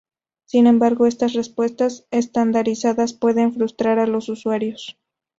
[0.45, 4.97] Sin embargo, estas respuestas estandarizadas pueden frustrar a los usuarios.